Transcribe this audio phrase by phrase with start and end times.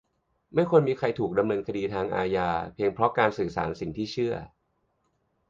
[0.53, 4.35] -ไม่ควรมีใครถูกดำเนินคดีทางอาญาเพียงเพราะการสื่อสารสิ่งที่เชื่อ